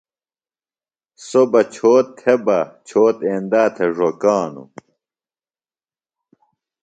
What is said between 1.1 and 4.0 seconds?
سوۡ بہ چھوت تھےۡ بہ چھوت اندا تھےۡ